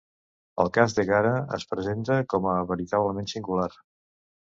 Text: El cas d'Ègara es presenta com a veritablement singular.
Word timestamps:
El 0.63 0.71
cas 0.77 0.95
d'Ègara 0.99 1.35
es 1.59 1.67
presenta 1.75 2.19
com 2.35 2.51
a 2.57 2.59
veritablement 2.75 3.33
singular. 3.39 3.73